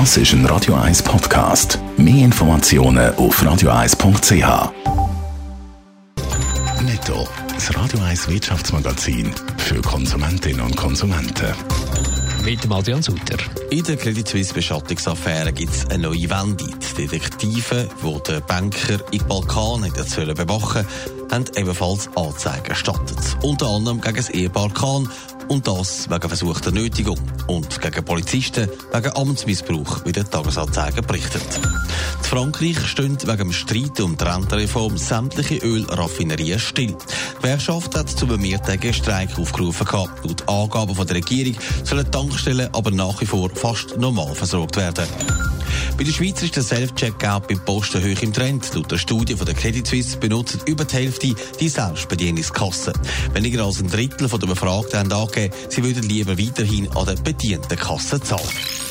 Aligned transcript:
Das 0.00 0.16
ist 0.16 0.32
ein 0.32 0.44
Radio 0.46 0.74
1 0.74 1.04
Podcast. 1.04 1.78
Mehr 1.96 2.24
Informationen 2.24 3.14
auf 3.14 3.40
radio1.ch. 3.40 4.72
Netto, 6.82 7.28
das 7.54 7.76
Radio 7.76 8.00
1 8.00 8.26
Wirtschaftsmagazin 8.28 9.30
für 9.56 9.80
Konsumentinnen 9.82 10.62
und 10.62 10.76
Konsumenten. 10.76 11.54
Mit 12.44 12.64
dem 12.64 12.72
Adrian 12.72 13.02
Sutter. 13.02 13.36
In 13.70 13.84
der 13.84 13.96
Credit 13.96 14.26
Suisse 14.26 14.52
Beschattungsaffäre 14.52 15.52
gibt 15.52 15.72
es 15.72 15.88
eine 15.88 16.08
neue 16.08 16.28
Wende. 16.28 16.64
Die 16.98 17.06
Detektive, 17.06 17.88
die 18.02 18.32
den 18.32 18.42
Banker 18.48 18.94
in 19.12 19.18
die 19.20 19.24
Balkane 19.24 19.90
bewachen 20.34 20.84
haben 21.34 21.44
ebenfalls 21.56 22.08
Anzeigen 22.16 22.66
erstattet. 22.66 23.18
Unter 23.42 23.66
anderem 23.66 24.00
gegen 24.00 24.16
das 24.16 24.30
Ehepaar 24.30 24.70
Kahn 24.70 25.08
und 25.48 25.66
das 25.66 26.08
wegen 26.10 26.28
versuchter 26.28 26.70
Nötigung 26.70 27.18
und 27.46 27.80
gegen 27.80 28.04
Polizisten 28.04 28.68
wegen 28.92 29.16
Amtsmissbrauch, 29.16 30.04
wie 30.04 30.12
der 30.12 30.28
Tagesanzeiger 30.28 31.02
berichtet. 31.02 31.42
In 32.18 32.24
Frankreich 32.24 32.78
stehen 32.86 33.18
wegen 33.22 33.38
dem 33.38 33.52
Streit 33.52 34.00
um 34.00 34.16
die 34.16 34.24
Rentenreform 34.24 34.96
sämtliche 34.96 35.56
Ölraffinerien 35.56 36.58
still. 36.58 36.96
Die 36.96 37.36
Gewerkschaft 37.42 37.96
hat 37.96 38.10
zu 38.10 38.26
einem 38.26 38.40
mehrtägigen 38.40 38.94
Streik 38.94 39.38
aufgerufen. 39.38 39.86
Gehabt. 39.86 40.24
Laut 40.24 40.48
Angaben 40.48 41.06
der 41.06 41.16
Regierung 41.16 41.56
sollen 41.84 42.10
Tankstellen 42.10 42.72
aber 42.72 42.90
nach 42.90 43.20
wie 43.20 43.26
vor 43.26 43.50
fast 43.50 43.96
normal 43.96 44.34
versorgt 44.34 44.76
werden. 44.76 45.06
Bei 45.96 46.04
der 46.04 46.12
Schweiz 46.12 46.42
ist 46.42 46.56
der 46.56 46.62
Self-Checkout 46.62 47.48
beim 47.48 47.64
Posten 47.64 48.02
hoch 48.02 48.22
im 48.22 48.32
Trend. 48.32 48.74
Laut 48.74 48.90
der 48.90 48.98
Studie 48.98 49.36
von 49.36 49.46
der 49.46 49.54
Credit 49.54 49.86
Suisse 49.86 50.16
benutzen 50.16 50.60
über 50.66 50.84
die 50.84 50.94
Hälfte 50.96 51.34
die 51.60 51.68
Selbstbedienungskasse. 51.68 52.92
Weniger 53.32 53.64
als 53.64 53.80
ein 53.80 53.88
Drittel 53.88 54.28
der 54.28 54.46
Befragten 54.46 54.98
haben 54.98 55.12
angegeben, 55.12 55.54
sie 55.68 55.84
würden 55.84 56.02
lieber 56.02 56.38
weiterhin 56.38 56.90
an 56.96 57.06
der 57.06 57.16
bedienten 57.16 57.76
Kasse 57.76 58.20
zahlen. 58.20 58.83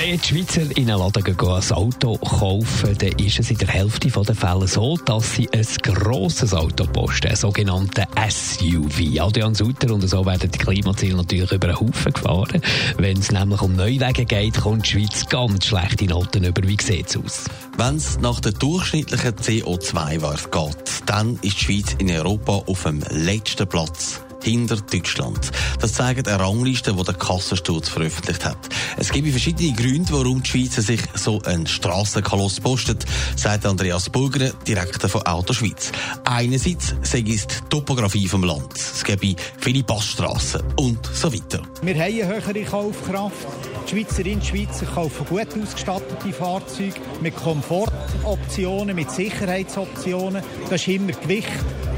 Wenn 0.00 0.16
die 0.16 0.28
Schweizer 0.28 0.76
in 0.76 0.88
einen 0.88 1.00
Laden 1.00 1.24
gehen, 1.24 1.36
ein 1.40 1.72
Auto 1.72 2.16
kaufen, 2.18 2.96
dann 2.98 3.08
ist 3.18 3.40
es 3.40 3.50
in 3.50 3.58
der 3.58 3.66
Hälfte 3.66 4.08
der 4.08 4.34
Fälle 4.36 4.68
so, 4.68 4.96
dass 4.96 5.34
sie 5.34 5.48
ein 5.50 5.66
grosses 5.82 6.54
Auto 6.54 6.86
posten, 6.86 7.26
einen 7.26 7.36
sogenannten 7.36 8.06
SUV. 8.30 9.20
Adrian 9.20 9.56
Sutter 9.56 9.92
und 9.92 10.08
so 10.08 10.24
werden 10.24 10.52
die 10.52 10.58
Klimaziele 10.58 11.16
natürlich 11.16 11.50
über 11.50 11.70
einen 11.70 11.80
Haufen 11.80 12.12
gefahren. 12.12 12.62
Wenn 12.98 13.18
es 13.18 13.32
nämlich 13.32 13.60
um 13.60 13.74
Neuwege 13.74 14.24
geht, 14.24 14.60
kommt 14.60 14.86
die 14.86 14.90
Schweiz 14.90 15.28
ganz 15.28 15.66
schlechte 15.66 16.04
Noten 16.04 16.44
über. 16.44 16.62
Wie 16.62 16.76
sieht 16.80 17.08
es 17.08 17.16
aus? 17.16 17.44
Wenn 17.76 17.96
es 17.96 18.20
nach 18.20 18.38
der 18.38 18.52
durchschnittlichen 18.52 19.34
CO2-Wert 19.34 20.52
geht, 20.52 21.02
dann 21.06 21.34
ist 21.42 21.42
die 21.42 21.64
Schweiz 21.64 21.96
in 21.98 22.08
Europa 22.08 22.52
auf 22.52 22.84
dem 22.84 23.02
letzten 23.10 23.66
Platz 23.66 24.20
hinter 24.42 24.76
Deutschland. 24.76 25.50
Das 25.80 25.94
zeigt 25.94 26.28
eine 26.28 26.40
Rangliste, 26.40 26.94
die 26.94 27.02
der 27.02 27.14
Kassensturz 27.14 27.88
veröffentlicht 27.88 28.44
hat. 28.44 28.58
Es 28.96 29.10
gibt 29.10 29.28
verschiedene 29.28 29.72
Gründe, 29.72 30.12
warum 30.12 30.42
die 30.42 30.50
Schweizer 30.50 30.82
sich 30.82 31.00
so 31.14 31.40
einen 31.42 31.66
Strassenkoloss 31.66 32.60
postet, 32.60 33.04
sagt 33.36 33.66
Andreas 33.66 34.10
Burger, 34.10 34.50
Direktor 34.66 35.08
von 35.08 35.22
Autoschweiz. 35.22 35.92
Einerseits 36.24 36.94
sei 37.02 37.24
es 37.26 37.46
die 37.46 37.54
Topografie 37.68 38.26
vom 38.26 38.44
Land. 38.44 38.74
Es 38.76 39.04
gäbe 39.04 39.36
viele 39.58 39.82
Passstrassen 39.82 40.62
und 40.76 40.98
so 41.12 41.32
weiter. 41.32 41.62
Wir 41.82 41.94
haben 41.94 42.02
eine 42.02 42.26
höhere 42.26 42.64
Kaufkraft. 42.64 43.46
Die 43.86 43.90
Schweizerinnen 43.90 44.40
und 44.40 44.46
Schweizer 44.46 44.86
kaufen 44.86 45.26
gut 45.26 45.48
ausgestattete 45.62 46.32
Fahrzeuge 46.32 47.00
mit 47.20 47.34
Komfortoptionen, 47.36 48.94
mit 48.94 49.10
Sicherheitsoptionen. 49.10 50.42
Das 50.68 50.80
ist 50.82 50.88
immer 50.88 51.12
Gewicht 51.12 51.48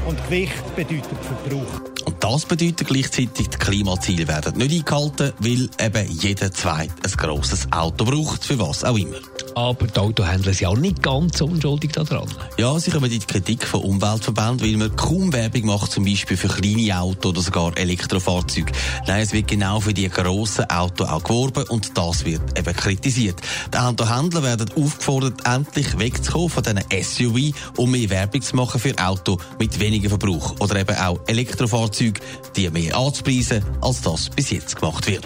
und 0.07 0.23
Gewicht 0.25 0.75
bedeutet 0.75 1.17
Verbrauch. 1.21 1.81
Das 2.21 2.45
bedeutet 2.45 2.87
gleichzeitig, 2.87 3.49
die 3.49 3.57
Klimaziele 3.57 4.27
werden 4.27 4.55
nicht 4.55 4.71
eingehalten, 4.71 5.33
weil 5.39 5.69
eben 5.79 6.11
jeder 6.11 6.51
Zweite 6.51 6.93
ein 7.03 7.11
grosses 7.17 7.67
Auto 7.71 8.05
braucht, 8.05 8.45
für 8.45 8.59
was 8.59 8.83
auch 8.83 8.95
immer. 8.95 9.17
Aber 9.55 9.87
die 9.87 9.99
Autohändler 9.99 10.53
sind 10.53 10.67
auch 10.67 10.77
nicht 10.77 11.01
ganz 11.01 11.41
unschuldig 11.41 11.91
daran. 11.91 12.27
Ja, 12.57 12.79
sie 12.79 12.91
kommen 12.91 13.11
in 13.11 13.19
die 13.19 13.25
Kritik 13.25 13.65
von 13.65 13.81
Umweltverbänden, 13.81 14.61
weil 14.61 14.77
man 14.77 14.95
kaum 14.95 15.33
Werbung 15.33 15.65
macht, 15.65 15.91
zum 15.91 16.05
Beispiel 16.05 16.37
für 16.37 16.47
kleine 16.47 16.99
Autos 16.99 17.31
oder 17.31 17.41
sogar 17.41 17.77
Elektrofahrzeuge. 17.77 18.71
Nein, 19.07 19.21
es 19.21 19.33
wird 19.33 19.47
genau 19.47 19.79
für 19.79 19.93
die 19.93 20.09
grossen 20.09 20.69
Autos 20.69 21.07
auch 21.07 21.23
geworben 21.23 21.63
und 21.69 21.97
das 21.97 22.25
wird 22.25 22.57
eben 22.57 22.75
kritisiert. 22.75 23.39
Die 23.73 23.77
Autohändler 23.77 24.43
werden 24.43 24.69
aufgefordert, 24.75 25.45
endlich 25.45 25.97
wegzukommen 25.97 26.49
von 26.49 26.63
diesen 26.63 27.03
SUV, 27.03 27.55
um 27.77 27.91
mehr 27.91 28.09
Werbung 28.09 28.41
zu 28.41 28.55
machen 28.55 28.79
für 28.79 28.97
Autos 28.97 29.37
mit 29.59 29.79
weniger 29.79 30.09
Verbrauch 30.09 30.55
oder 30.59 30.79
eben 30.79 30.95
auch 30.95 31.19
Elektrofahrzeuge, 31.27 32.21
die 32.55 32.69
mehr 32.69 32.95
anzupreisen, 32.97 33.63
als 33.81 34.01
das 34.01 34.29
bis 34.29 34.51
jetzt 34.51 34.75
gemacht 34.75 35.07
wird. 35.07 35.25